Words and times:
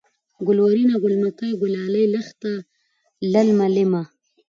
گلورينه، 0.47 0.95
گل 1.03 1.15
مکۍ، 1.23 1.51
گلالۍ، 1.61 2.05
لښته، 2.13 2.53
للمه، 3.31 3.67
لېمه 3.75 4.03